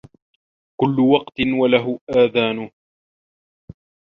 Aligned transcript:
كل 0.81 0.99
وقت 0.99 1.33
وله 1.59 1.99
أذانه. 2.09 2.71